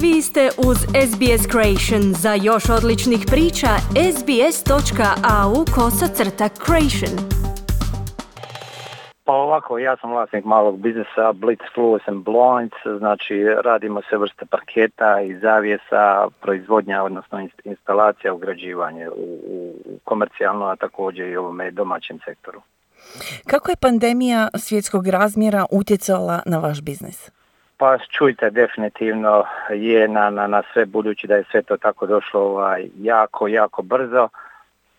[0.00, 2.02] Vi ste uz SBS Creation.
[2.22, 3.66] Za još odličnih priča,
[4.16, 7.14] sbs.au kosacrta creation.
[9.24, 15.20] Pa ovako, ja sam vlasnik malog biznisa Blitz Fluorescent Blinds, znači radimo sve vrste parketa
[15.20, 19.74] i zavijesa, proizvodnja, odnosno instalacija, ugrađivanje u, u
[20.04, 22.60] komercijalno, a također i ovome domaćem sektoru.
[23.46, 27.30] Kako je pandemija svjetskog razmjera utjecala na vaš biznis?
[27.78, 32.40] Pa čujte, definitivno je na, na, na sve budući da je sve to tako došlo
[32.40, 34.28] ovaj, jako, jako brzo.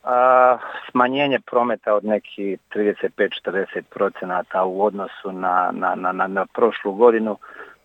[0.04, 0.58] A,
[0.92, 7.38] smanjenje prometa od nekih 35-40 procenata u odnosu na, na, na, na prošlu godinu.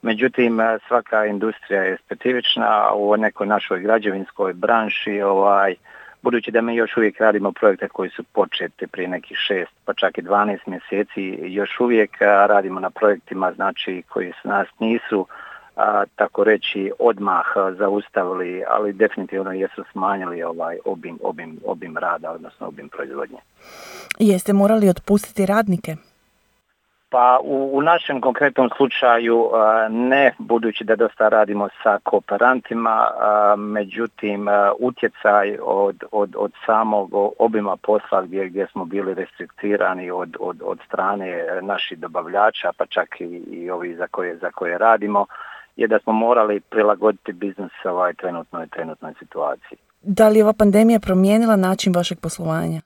[0.02, 5.22] Međutim, svaka industrija je specifična u nekoj našoj građevinskoj branši.
[5.22, 5.74] Ovaj,
[6.22, 10.18] budući da mi još uvijek radimo projekte koji su početi prije nekih šest pa čak
[10.18, 15.26] i 12 mjeseci, još uvijek radimo na projektima znači koji s nas nisu
[15.76, 17.44] a, tako reći odmah
[17.78, 23.38] zaustavili, ali definitivno jesu smanjili ovaj obim, obim, obim rada, odnosno obim proizvodnje.
[24.18, 25.96] Jeste morali otpustiti radnike?
[27.12, 29.50] Pa u, u našem konkretnom slučaju
[29.90, 33.06] ne, budući da dosta radimo sa kooperantima,
[33.56, 34.46] međutim
[34.78, 40.78] utjecaj od, od, od samog obima posla gdje, gdje smo bili restriktirani od, od, od
[40.86, 45.26] strane naših dobavljača, pa čak i, i ovi za koje, za koje radimo,
[45.76, 49.78] je da smo morali prilagoditi biznis ovaj trenutnoj, trenutnoj situaciji.
[50.02, 52.80] Da li je ova pandemija promijenila način vašeg poslovanja?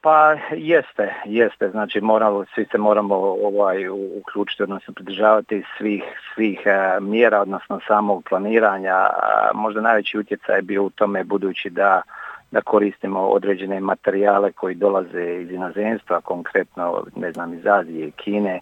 [0.00, 6.02] Pa jeste, jeste, znači moramo, svi se moramo ovaj, uključiti, odnosno pridržavati svih,
[6.34, 9.06] svih e, mjera, odnosno samog planiranja.
[9.54, 12.02] možda najveći utjecaj je bio u tome budući da,
[12.50, 18.60] da koristimo određene materijale koji dolaze iz inozemstva, konkretno ne znam iz Azije, Kine,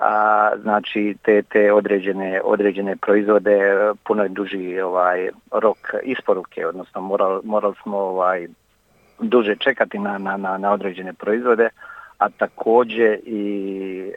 [0.00, 7.00] a, znači te, te određene, određene proizvode e, puno je duži ovaj rok isporuke, odnosno
[7.00, 8.48] morali moral smo ovaj
[9.20, 11.68] duže čekati na, na, na određene proizvode,
[12.18, 14.12] a također i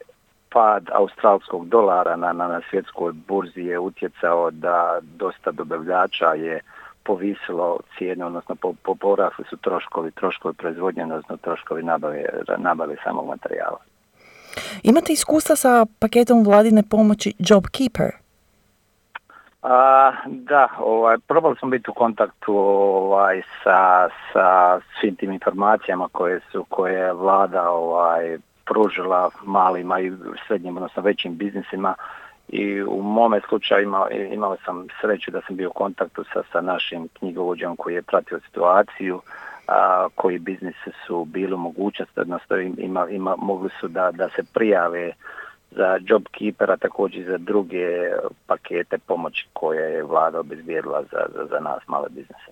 [0.50, 6.60] pad australskog dolara na, na, na svjetskoj burzi je utjecao da dosta dobavljača je
[7.04, 12.26] povisilo cijene, odnosno po, po porasli su troškovi, troškovi proizvodnje, odnosno troškovi nabave,
[12.58, 13.78] nabave samog materijala.
[14.84, 18.21] Imate iskustva sa paketom vladine pomoći JobKeeper?
[19.62, 26.40] A, da, ovaj, probali smo biti u kontaktu ovaj, sa, sa svim tim informacijama koje
[26.52, 30.12] su koje je vlada ovaj, pružila malima i
[30.48, 31.94] srednjim, odnosno većim biznisima.
[32.50, 36.62] I u mome slučaju imao, imao sam sreću da sam bio u kontaktu sa, sa
[36.62, 39.22] našim knjigovođom koji je pratio situaciju,
[39.68, 45.12] a, koji biznise su bili mogućnost, odnosno ima, ima, mogli su da, da se prijave
[45.72, 47.88] za job keepera, također za druge
[48.48, 52.52] pakete pomoći koje je vlada obezbijedila za, za, za nas male biznise.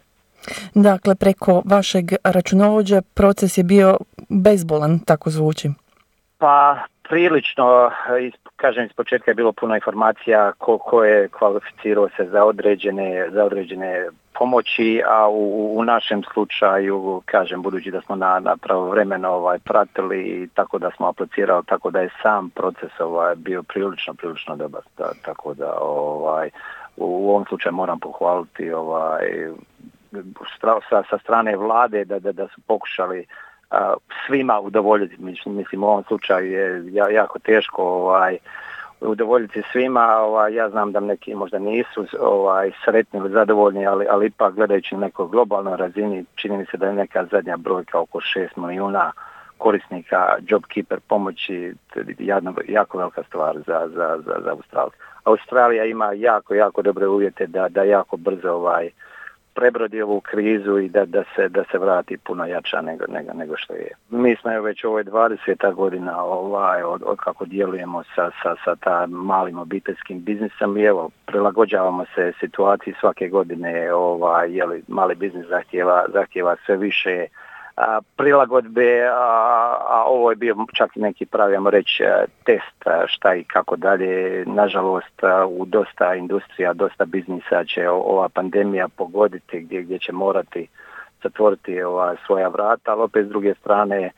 [0.74, 3.98] Dakle, preko vašeg računovođa proces je bio
[4.30, 5.70] bezbolan, tako zvuči.
[6.38, 6.78] Pa
[7.10, 7.92] prilično,
[8.62, 13.46] kažem iz početka je bilo puno informacija ko, ko je kvalificirao se za određene, za
[13.46, 19.60] određene pomoći, a u, u našem slučaju, kažem, budući da smo na, na pravovremeno ovaj,
[19.60, 24.82] pratili tako da smo aplicirali, tako da je sam proces ovaj, bio prilično, prilično dobar.
[25.26, 26.50] tako da ovaj,
[26.98, 29.26] u, ovom slučaju moram pohvaliti ovaj,
[30.90, 33.26] sa, sa strane vlade da, da, da su pokušali
[34.28, 35.16] svima udovoljiti.
[35.46, 38.38] Mislim, u ovom slučaju je jako teško ovaj,
[39.02, 40.18] udovoljiti svima.
[40.18, 44.96] Ovaj, ja znam da neki možda nisu ovaj, sretni ili zadovoljni, ali, ali ipak gledajući
[44.96, 49.12] na nekoj globalnoj razini čini mi se da je neka zadnja brojka oko 6 milijuna
[49.58, 51.74] korisnika JobKeeper pomoći
[52.20, 54.92] jedna, jako velika stvar za, za, za, za Australiju.
[55.24, 58.90] Australija ima jako, jako dobre uvjete da, da jako brzo ovaj,
[59.60, 63.58] prebrodi ovu krizu i da, da, se, da se vrati puno jača nego, nego, nego
[63.58, 63.92] što je.
[64.10, 65.74] Mi smo je već ovoj 20.
[65.74, 71.10] godina ovaj, od, od kako djelujemo sa, sa, sa ta malim obiteljskim biznisom i evo,
[71.26, 77.26] prilagođavamo se situaciji svake godine, ovaj, jeli, mali biznis zahtjeva, zahtjeva sve više
[78.16, 83.36] prilagodbe, a, a ovo je bio čak i neki pravimo reći e, test e, šta
[83.36, 84.46] i kako dalje.
[84.46, 90.68] Nažalost e, u dosta industrija, dosta biznisa će ova pandemija pogoditi gdje, gdje će morati
[91.24, 94.12] zatvoriti ova svoja vrata, ali opet s druge strane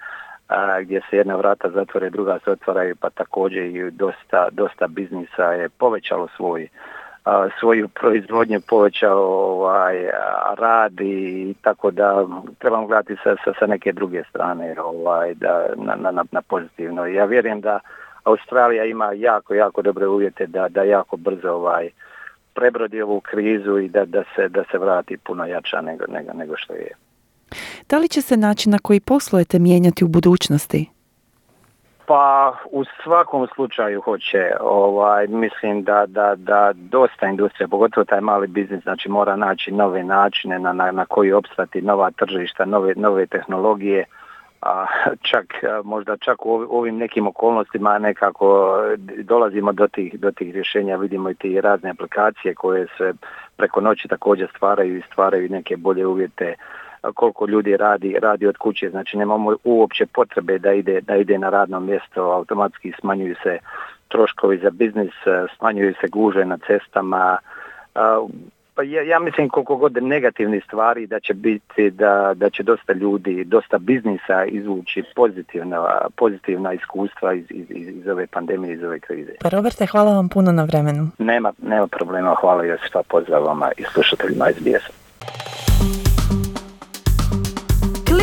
[0.82, 5.70] gdje se jedna vrata zatvore, druga se otvaraju, pa također i dosta, dosta biznisa je
[5.70, 6.68] povećalo svoj
[7.60, 10.10] svoju proizvodnju povećao ovaj,
[10.58, 12.28] rad i tako da
[12.60, 17.06] trebamo gledati sa, sa, sa neke druge strane ovaj, da, na, na, na pozitivno.
[17.06, 17.80] Ja vjerujem da
[18.24, 21.90] Australija ima jako, jako dobre uvjete da, da jako brzo ovaj,
[22.54, 26.58] prebrodi ovu krizu i da, da, se, da se vrati puno jača nego, nego, nego
[26.58, 26.92] što je.
[27.90, 31.01] Da li će se način na koji poslujete mijenjati u budućnosti?
[32.06, 38.48] Pa u svakom slučaju hoće, ovaj, mislim da, da, da dosta industrija, pogotovo taj mali
[38.48, 43.26] biznis, znači mora naći nove načine na, na, na koji opstati, nova tržišta, nove, nove
[43.26, 44.06] tehnologije,
[44.62, 44.86] a
[45.30, 45.46] čak
[45.84, 48.78] možda čak u ovim nekim okolnostima nekako
[49.24, 53.14] dolazimo do tih, do tih rješenja, vidimo i ti razne aplikacije koje se
[53.58, 56.56] preko noći također stvaraju i stvaraju neke bolje uvjete
[57.16, 61.50] koliko ljudi radi, radi od kuće, znači nemamo uopće potrebe da ide, da ide na
[61.50, 63.60] radno mjesto, automatski smanjuju se
[64.08, 65.14] troškovi za biznis,
[65.58, 67.38] smanjuju se guže na cestama,
[68.76, 72.94] pa ja, ja mislim koliko god negativnih stvari da će biti da, da će dosta
[72.94, 79.32] ljudi, dosta biznisa izvući pozitivna, pozitivna iskustva iz, iz, iz ove pandemije, iz ove krize.
[79.42, 81.08] Pa Roberte, hvala vam puno na vremenu.
[81.18, 85.02] Nema, nema problema, hvala Josipa, pozdrav vama i slušateljima SBS.